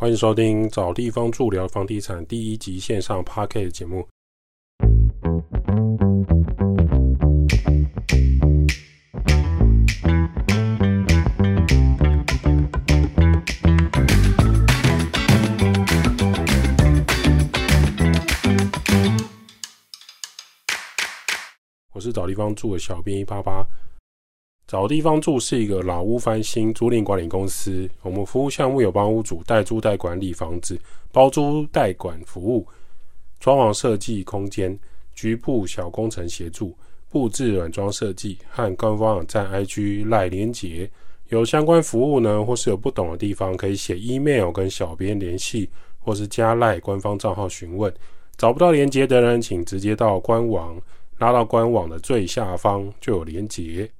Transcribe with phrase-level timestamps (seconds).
[0.00, 4.06] 欢迎收听找地方住聊房地产第一集线上 p a r k 的节目。
[21.92, 23.66] 我是找地方住的小编一八八。
[24.68, 30.78] 找地方住是一个老屋翻新租赁管理公司，我们服务项目有帮屋主代租代管理房子、
[31.10, 32.66] 包租代管服务、
[33.40, 34.78] 装潢设计空间、
[35.14, 36.76] 局部小工程协助、
[37.08, 40.90] 布置软装设计和官方网站 IG 赖连结。
[41.28, 47.90] 有相关服务呢，或是有不懂的地方，可以写 email 跟小编联系，或是加赖官方账号询问。
[48.36, 50.78] 找不到连结的人，请直接到官网，
[51.16, 53.90] 拉到官网的最下方就有连结。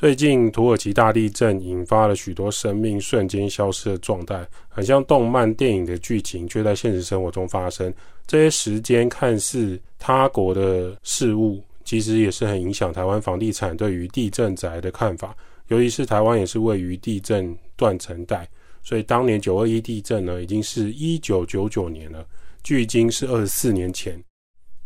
[0.00, 7.92] 最近土耳其大地震引发了许多生命瞬间消失的状态，很像动漫电影的剧情，却在现实生活中发生。
[8.26, 15.36] 这些时间看似他国的事物，其实也是很影响台湾房地产对于地震宅的看法。
[15.68, 18.48] 尤其是台湾也是位于地震断层带，
[18.82, 22.24] 所以当年九二一地震呢，已经是一九九九年了，
[22.62, 24.18] 距今是二十四年前。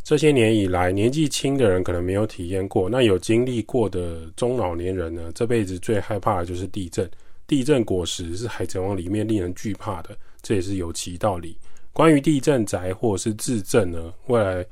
[0.04, 5.32] 这些年以来，年纪轻的人可能没有体验过，那有经历过的中老年人呢？
[5.34, 7.10] 这辈子最害怕的就是地震。
[7.46, 11.56] 地震果实是海贼王里面令人惧怕的，这也是有其道理。
[11.94, 14.62] 关于地震宅或者是自震呢，未来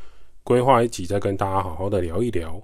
[0.44, 2.62] 规划一集再跟大家好好的聊一聊。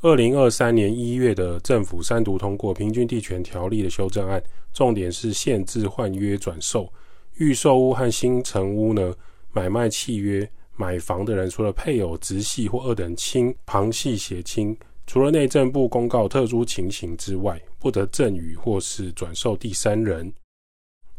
[0.00, 4.42] 二零二三年一月的政府三读通过《平均地权条例》的修正案，
[4.72, 6.90] 重点是限制换约转售
[7.36, 9.14] 预售屋和新城屋呢
[9.52, 10.50] 买卖契约。
[10.80, 14.74] 买房的人除了配偶直系或二等亲旁系血亲，
[15.06, 20.32] 除了内政部公告特殊情形之外，不得赠与或是转售第三人。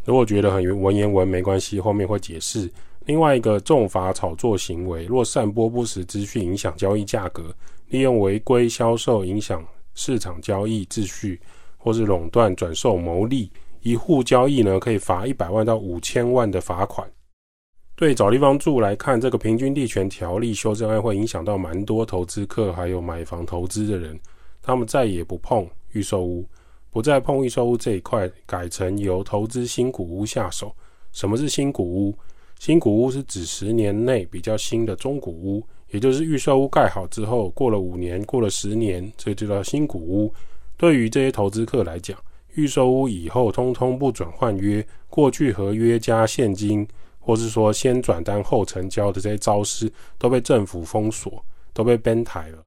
[0.03, 2.67] 如果觉得很文言文没关系，后面会解释。
[3.05, 7.55] 另外一个重罚炒作行为，若散播不实资讯影响交易价格，
[7.89, 9.63] 利用违规销售影响
[9.93, 11.39] 市场交易秩序，
[11.77, 13.51] 或是垄断转售牟利，
[13.81, 17.07] 一户交易呢可以罚一百万到五千万的罚款。
[18.01, 24.19] 对找地方住来看，这个平均地权条例修正案会影响到蛮多投资客，还有买房投资的人。
[24.59, 26.43] 他们再也不碰预售屋，
[26.89, 30.75] 不再碰预售屋这一块，改成由投资新古屋下手。
[31.11, 32.15] 什么是新古屋？
[32.57, 40.33] 新古屋是指十年内比较新的中古屋，也就是预售屋盖好之后，过了五年，过了十年，这就叫新古屋。
[40.75, 42.17] 对于这些投资客来讲，
[42.55, 46.87] 预售屋以后通通不准换约，过去合约加现金。
[47.21, 52.57] 或是说先转单后成交的这些招式都被政府封锁，都被编台了。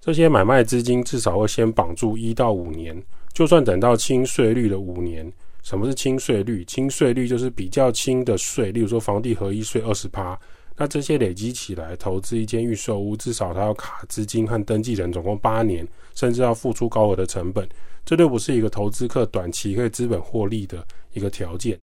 [0.00, 3.02] 这些买卖资金至少会先绑住一到五年，
[3.32, 5.32] 就算等到轻税率的五年。
[5.62, 6.64] 什么是轻税率？
[6.64, 10.38] 轻税率就是比较轻的税，例如说房地合一税二十趴。
[10.76, 15.84] 那这些累积起来，投资一间预售屋，至少它要卡资金和登记人总共八年，
[16.14, 17.68] 甚至要付出高额的成本。
[18.04, 21.76] 这就不是一个投资客短期可以资本获利的一个条件。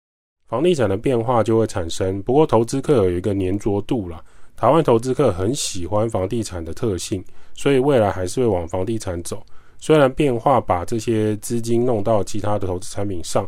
[0.48, 4.24] 房地产的变化就会产生，不过投资客有一个粘着度了。
[4.56, 7.24] 台湾投资客很喜欢房地产的特性，
[7.56, 9.44] 所以未来还是会往房地产走。
[9.80, 13.48] 虽然变化把这些资金弄到其他的投资产品上，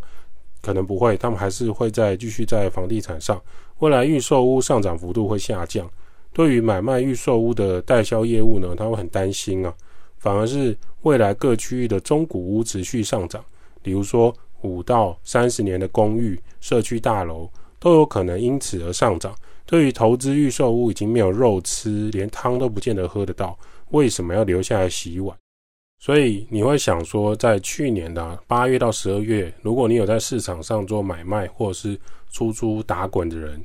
[0.61, 3.39] 可能不会，他们还是会在继续在房地产上。
[3.79, 5.87] 未来预售屋上涨幅度会下降，
[6.33, 9.71] 对于买卖预售屋的代销业务呢，他会很担心啊。
[10.17, 13.45] 反而是未来各区域的中古屋持续上涨，
[13.83, 14.35] 比如说。
[14.65, 17.49] 五到三十年的公寓、社区大楼
[17.79, 19.35] 都有可能因此而上涨。
[19.65, 23.57] 对于投资预售屋，已经没有肉吃，连汤都不见得喝得到，
[23.89, 25.35] 为什么要留下来洗碗？
[25.97, 31.99] 所以你会想说，在去年的八月到十二月，如果你有在市场上做买卖或者是
[32.29, 33.63] 出租打滚的人，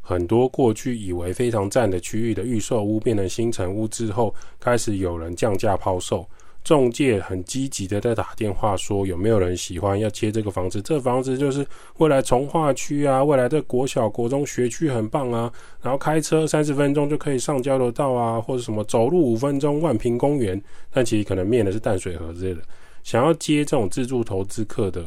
[0.00, 6.24] 很多过去以为非常赞的区域的预售屋变成新城屋之后，开始有人降价抛售。
[6.62, 10.80] 中介很积极的在打电话说有没有人喜欢要接这个房子？
[10.82, 11.66] 这房子就是
[11.96, 15.50] 未来从化区啊，未来的国小、国中学区很棒啊，
[15.82, 20.60] 然后开车三十分钟就可以上交流道啊，或者什么走路五分钟万平公园。
[20.92, 22.60] 但其实可能面的是淡水河之类的。
[23.02, 25.02] 想要接这种自住投资客的，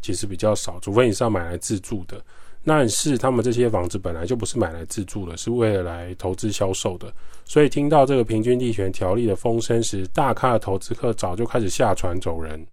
[0.00, 2.18] 其实比较少，除非你是要买来自住的。
[2.64, 7.12] 但是他们这些房子本来就不是买来自住的，是为了来投资销售的。
[7.44, 12.66] 所以听到这个平均地权条例的风声时，大咖的投资客早就开始下船走人。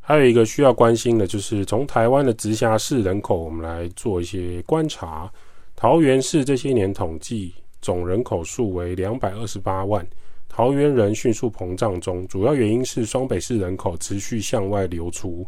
[0.00, 5.30] 还有一个需要关心的，就是从台湾的直辖市人口，我们来做一些观察。
[5.76, 10.04] 桃园市这些年统计总人口数为两百二十八万，
[10.48, 15.46] 桃园人迅速膨胀中，主要原因是双北市人口持续向外流出。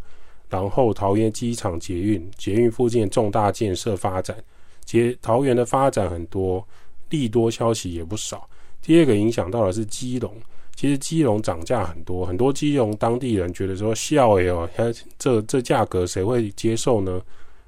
[0.54, 4.36] 然后桃园机场捷运，捷运附近重大建设发展，
[4.84, 6.64] 捷桃园的发展很多，
[7.10, 8.48] 利多消息也不少。
[8.80, 10.32] 第二个影响到的是基隆，
[10.76, 14.70] 其实基隆涨价很多，很多基隆当地人觉得说笑哎哦，
[15.18, 17.20] 这这价格谁会接受呢？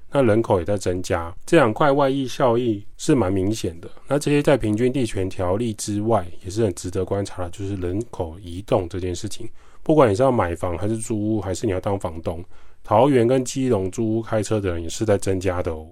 [0.09, 3.89] 那人口也在增加，这两块外溢效益是蛮明显的。
[4.07, 9.49] 那这些在平均地权条例之外，也是很值得观察的，就是人口移动这件事情。
[9.87, 12.43] 不管你是要买房还是租屋，还是你要当房东，
[12.83, 15.87] 桃园跟基隆租屋开车的人也是在增加的哦。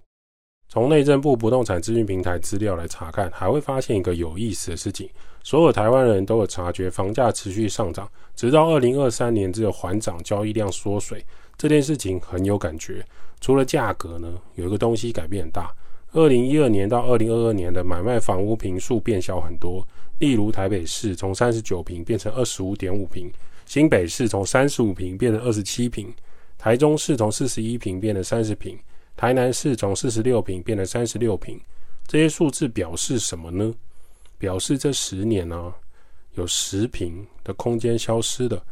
[0.68, 5.10] 从内政部不动产资讯平台资料来查看，还会发现一个有意思的事情：
[5.44, 8.06] 所有台湾人都有察觉房价持续上涨，
[8.36, 11.26] 直到二零二三年只有缓涨，交易量缩水。
[11.56, 13.02] 这件事情很有感觉。
[13.40, 15.74] 除了价格呢，有一个东西改变很大。
[16.12, 19.88] 二零一二年到二零二二年的买卖房屋平数变小很多，
[20.20, 23.32] 例如台北市从三十九平变成二十五点五平，
[23.66, 26.14] 新北市从三十五平变成二十七平，
[26.58, 28.78] 台中市从四十一平变成三十平，
[29.18, 31.60] 台南市从四十六平变成三十六平。
[32.08, 33.74] 这些数字表示什么呢？
[34.38, 35.74] 表示这十年呢，
[36.36, 38.64] 有十平的空间消失了。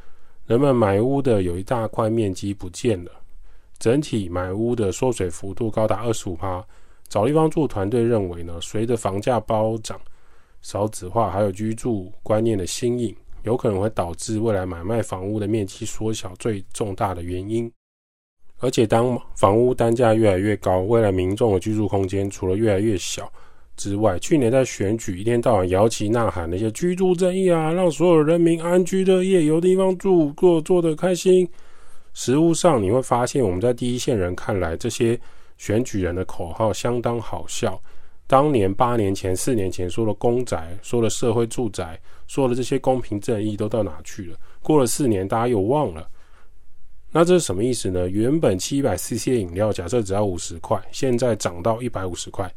[0.45, 3.11] 人们买屋的有一大块面积不见了，
[3.79, 6.63] 整体买屋的缩水幅度高达二十五趴。
[7.09, 9.99] 找地方住团队认为呢，随着房价暴涨、
[10.61, 17.71] 少子化还有居住观念的新颖，有可能会导致未来买卖房屋的面积缩小最重大的原因。
[18.59, 23.31] 而且当房屋单价越来越高，未来民众的居住空间除了越来越小。
[23.75, 31.49] 之外，去年在选举一天到晚摇旗呐喊那些居住正义啊，让所有人民安居乐业，有地方住，过做得开心。
[32.13, 35.19] 实物上你会发现，我们在第一线人看来，这些
[35.57, 37.81] 选举人的口号相当好笑。
[38.25, 44.37] 当年八年前、四年前说的公宅、说的社会住宅、说的这些公平正义都到哪去了？
[44.61, 46.07] 过了四年，大家又忘了。
[47.11, 48.09] 那这是什么意思呢？
[48.09, 52.51] 原本七百 CC 的饮料，假设只要五十块，现在涨到一百五十块。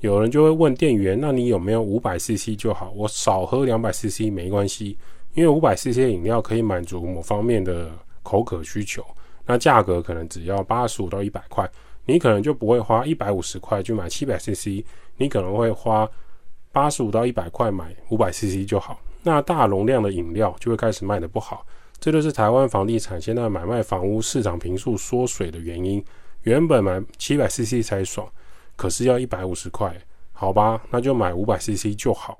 [0.00, 2.92] 有人就会问店员：“那你有没有五百 CC 就好？
[2.94, 4.98] 我少喝两百 CC 没关系，
[5.32, 7.90] 因为五百 CC 的饮料可以满足某方面的
[8.22, 9.02] 口渴需求。
[9.46, 11.66] 那价格可能只要八十五到一百块，
[12.06, 14.84] 你可能就不会花一百五十块去买七百 CC，
[15.16, 16.08] 你可能会花
[16.72, 19.00] 八十五到一百块买五百 CC 就好。
[19.22, 21.66] 那大容量的饮料就会开始卖的不好，
[21.98, 26.04] 这就是台湾房地产现在买卖房屋市场平数缩水的原因。
[26.42, 28.28] 原本买七百 CC 才爽。”
[28.76, 29.94] 可是要一百五十块，
[30.32, 32.36] 好吧，那就买五百 CC 就好。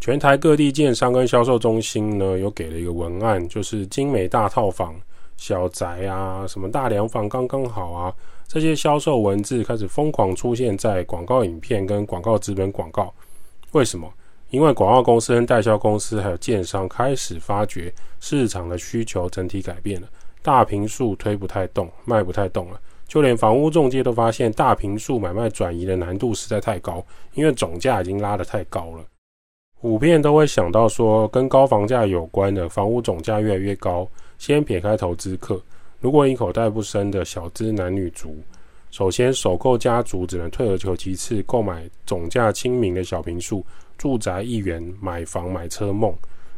[0.00, 4.98] 全台各地建商跟销售中心呢，有给了一个文案，就是精美大套房、
[5.38, 8.14] 小宅啊，什么大凉房刚刚好啊，
[8.46, 13.14] 这些销售文字开始疯狂出现在广告影片跟广告资本广告。
[13.72, 14.12] 为什么？
[14.50, 20.08] 因为广告公司跟代销公司还有建商开始发觉市场的需求整体改变了，
[20.42, 22.80] 大平数推不太动，卖不太动了。
[23.06, 27.04] 就连房屋中介都发现，大平数买卖转移的难度实在太高，
[27.34, 29.04] 因为总价已经拉得太高了。
[29.80, 34.08] 普遍都会想到说，跟高房价有关的房屋总价越来越高。
[34.38, 35.60] 先撇开投资客，
[36.00, 38.36] 如果你口袋不深的小资男女族，
[38.90, 43.64] 首先首购家族只能退而求其次，购买总价亲民的小平数
[43.98, 46.14] 住宅一元买房买车梦。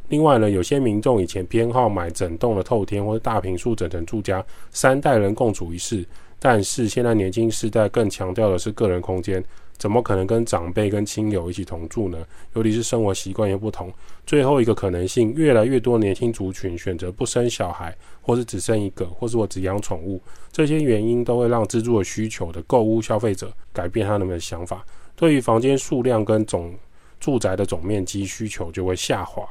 [0.09, 6.07] 另外呢，有些民众以前偏好买整栋的透天或者大平数整层住家，三代人共处一室。
[6.39, 9.45] 但是现在年轻世代更强调的是个人空间，
[9.81, 12.19] 怎么可能跟长辈跟亲友一起同住呢？
[12.53, 13.91] 尤其是生活习惯又不同。
[14.27, 20.21] 最后一个可能性，越来越多年轻族群选择不生小孩，或是只生一个，或是我只养宠物。
[20.53, 24.85] 这些原因都会让自住的需求的购物消费者改变他们的想法，
[25.17, 26.75] 对于房间数量跟总
[27.19, 29.49] 住宅的总面积需求就会下滑。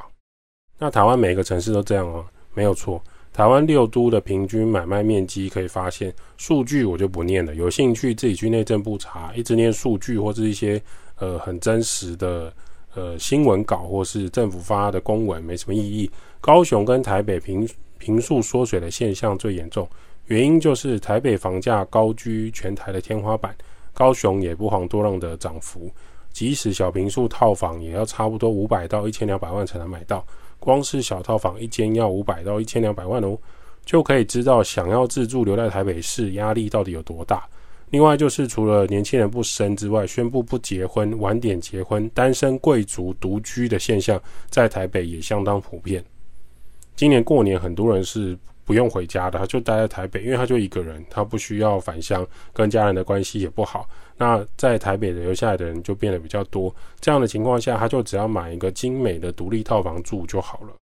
[0.78, 3.02] 那台湾每个城市都这样啊，没有错。
[3.32, 7.56] 台湾六都的平均买卖面积可以发现数据，我就不念了。
[7.56, 10.82] 有兴趣自己去内政部查，一直念数据或是一些
[11.20, 12.52] 呃很真实的
[12.96, 16.10] 呃新闻稿或是政府发的公文，没什么意义。
[16.42, 17.68] 高雄跟台北平
[17.98, 19.88] 平数缩水的现象最严重，
[20.26, 23.56] 原因就是台北房价高居全台的天花板，
[23.94, 25.90] 高雄也不遑多让的涨幅。
[26.32, 30.26] 即使小平数套房也要差不多五百到一千两百万才能买到。
[30.60, 33.38] 光是小套房一间要五百到一千两百万哦，
[33.86, 37.48] 就可以知道想要自住留在台北市压力到底有多大。
[37.90, 46.04] 另外就是除了年轻人不生之外，宣布不结婚、晚点结婚、单身贵族独居的现象，在台北也相当普遍。
[46.96, 48.38] 今年过年很多人是。
[48.70, 52.24] 不用回家的，他就待在台北，因为他就一个人，他不需要返乡，
[52.54, 53.90] 跟家人的关系也不好。
[54.16, 56.72] 那在台北留下来的人就变得比较多。
[57.00, 60.76] 这样的情况下，他就只要买一个精美的独立套房住就好了。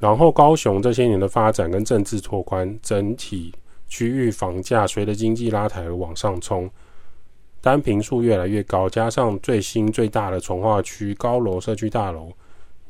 [0.00, 3.54] 然后高雄这些年的发展跟政治拓宽，整体
[3.86, 6.68] 区域房价随着经济拉抬而往上冲，
[7.60, 12.32] 单平数越来越高，加上最新最大的从化区高楼社区大楼，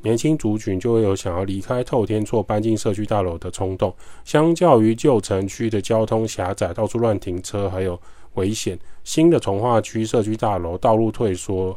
[0.03, 3.95] 年轻族群就会有想要离开透天厝搬进社区大楼的冲动。
[4.25, 8.01] 相较于旧城区的交通狭窄，到处乱停车，还有
[8.35, 11.77] 危险，新的从化区社区大楼道路退缩。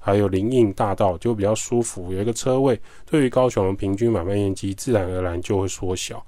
[0.00, 6.24] 还有林荫大道就比较舒服，有一个车位，对于高雄的平均买卖面积自然而然就会缩小。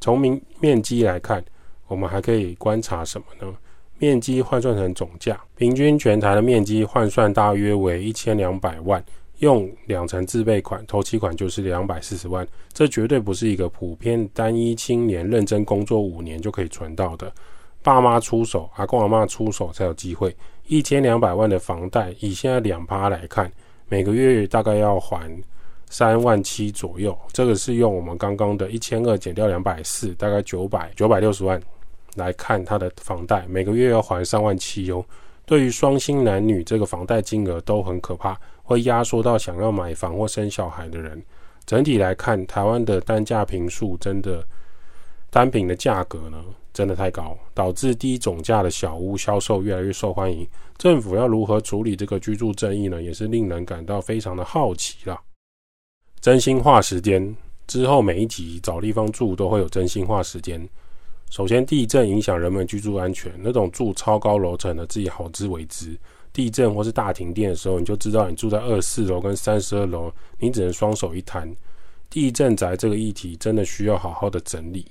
[0.00, 1.44] 从面面积来看，
[1.86, 3.54] 我们还可以观察什么呢？
[3.98, 9.04] 面积换算成总价，平均全台的面积换算大约为一千两百万，
[9.40, 12.46] 用两成自备款，头期款就是两百四十万。
[12.72, 17.30] 这绝对不是一个普遍单一青年认真工作五年就可以存到的。
[17.82, 20.34] 爸妈出手，阿公阿妈出手才有机会。
[20.66, 23.50] 一千两百万的房贷，以现在两趴来看，
[23.88, 25.42] 每个月大概要还
[25.88, 27.18] 三万七左右。
[27.32, 31.60] 这个是用我们刚刚的一千二减掉两百四，大概九百九百六十万
[32.16, 35.02] 来看他的房贷，每个月要还三万七哟。
[35.46, 38.38] 对于双薪男女，这个房贷金额都很可怕，
[38.70, 41.20] 会压缩到想要买房或生小孩的人。
[41.66, 44.46] 整体来看，台湾的单价平数真的
[45.28, 46.38] 单品的价格呢？
[46.72, 50.46] 真的太高，导致低总价的小屋销售越来越受欢迎。
[50.78, 53.02] 政府要如何处理这个居住正义呢？
[53.02, 55.20] 也是令人感到非常的好奇了。
[56.20, 57.34] 真心话时间
[57.66, 60.64] 之后，每一集找地方住都会有真心话时间。
[61.28, 65.98] 首先，地震影响人们居住安全，那种住超高楼层的自己好自为之。
[66.32, 71.52] 地震或是大停电的时候，你就知道你住在二四楼跟三十二楼，你只能双手一摊。
[72.08, 74.90] 地震宅这个议题真的需要好好的整理。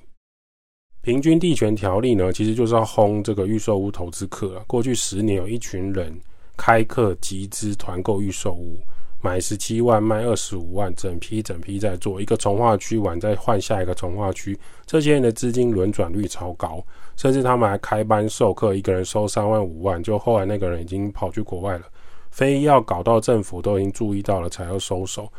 [1.01, 4.63] 平均地权条例呢，其实就是要轰这个预售屋投资客了。
[4.67, 6.13] 过去十年，有一群人
[6.57, 8.77] 开课集资团购预售屋，
[9.21, 14.57] 买十七万卖二十五万，整批整批在做一个从化区完再换下一个从化区。
[14.85, 16.81] 这些人的资金轮转率超高，
[17.17, 20.01] 甚至他们还开班授课，一个人收三万五万。
[20.01, 21.85] 就后来那个人已经跑去国外了，
[22.31, 25.29] 非要搞到政府都已经注意到了才要收手。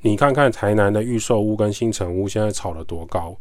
[0.00, 3.34] 你看看台南的预售屋跟新城屋现在炒了多高？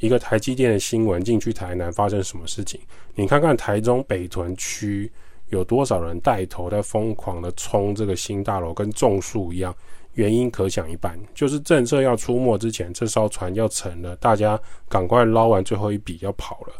[0.00, 2.80] 一个台积电的新闻进去台南发生什么事情？
[3.14, 5.12] 你看看台中北屯区
[5.50, 9.74] 有多少人带头在疯狂的冲这个新大楼，跟种树一样，
[10.14, 16.72] 原因可想一半，就是政策要出没之前，这艘船要沉了，大家赶快捞完最后一笔要跑了。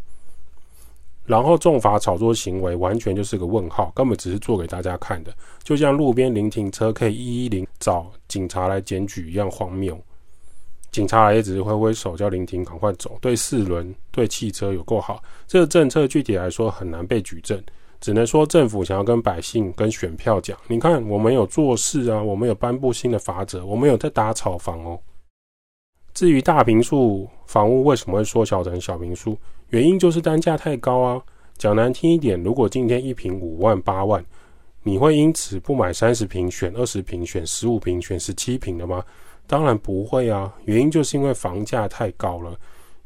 [1.25, 9.99] 然后重罚炒作行为完全就是个问号，根本只是做给大家看的，就像路边临停车可以一一零找警察来检举一样荒谬。
[10.91, 15.23] 警察来也只是挥挥手叫林婷赶快走，对四轮对汽车有够好。
[15.47, 17.63] 这个政策具体来说很难被举证，
[18.01, 24.99] 只能说政府想要跟百姓跟选票讲：你看我们有做事啊，我们有颁布新的法则，我们有在打炒房哦。
[26.15, 29.37] 至于大平数房屋为什么会缩小成小平数，
[29.71, 31.23] 原因就是单价太高啊。
[31.57, 34.25] 讲难听一点，如果今天一平五万八万，
[34.85, 39.05] 你会因此不买三十平，选二十平，选十五平，选十七平的吗？
[39.49, 42.57] 当然不会啊，原因就是因为房价太高了，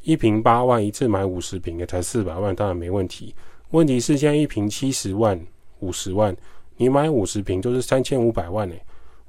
[0.03, 3.35] 一平八万，一次买五十平也才四百万，当然没问题。
[3.73, 5.39] 问题是现在一平七十万、
[5.81, 6.37] 五十万，
[6.77, 8.75] 你买五十平就是三千五百万呢。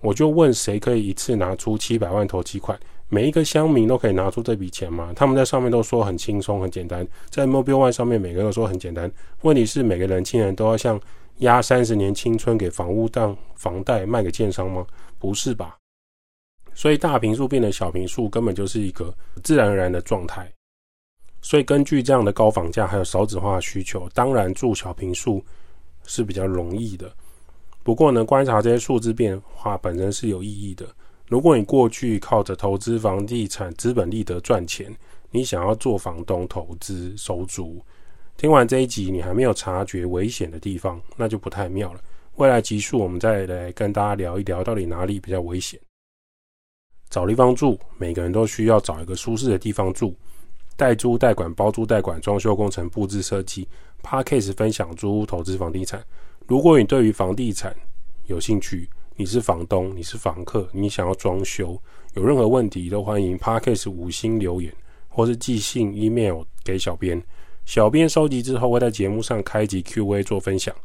[0.01, 2.77] 我就问谁可以一次拿出七百万投期款？
[3.07, 5.13] 每一个乡民都可以拿出这笔钱吗？
[5.15, 9.09] 他们在上面都说很轻松、很简单，在 Mobile One 上面每个人都说很简单。
[9.43, 10.99] 问题是每个人轻人都要像
[11.37, 14.85] 压三十年青春给房屋当房贷卖给建商吗？
[15.19, 15.77] 不是吧？
[16.73, 20.51] 所以大平数变成小平数，根本就是一个自然而然的状态。
[21.43, 25.43] 所以根据这样的高房价还有少子化需求，当然住小平数
[26.05, 27.13] 是比较容易的。
[27.83, 30.87] 不过呢，观察这些数字变化本身是有意义的。
[31.27, 34.95] 如果你过去靠着投资房地产资本利得赚钱，
[35.31, 37.83] 你想要做房东投资收租，
[38.37, 41.99] 听完这一集你还没有察觉危险的地方，那就不太妙了。
[42.35, 45.77] 未来集数我们再来跟大家聊一聊，到底哪里比较危险。
[47.09, 50.15] 找地方住，每个人都需要找一个舒适的地方住。
[50.75, 53.67] 代租代管、包租代管、装修工程、布置设计
[54.01, 56.03] ，Parkcase 分享租屋投资房地产。
[56.47, 57.75] 如果你对于房地产
[58.25, 61.79] 有兴趣，你是房东，你是房客，你想要装修，
[62.15, 64.73] 有任何问题都欢迎 Parkcase 五星留言，
[65.07, 67.21] 或是寄信 email 给小编。
[67.65, 70.75] 小编收集之后会在节目上开集 Q&A 做分享。